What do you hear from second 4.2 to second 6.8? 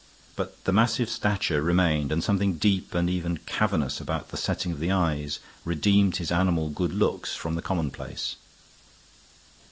the setting of the eyes redeemed his animal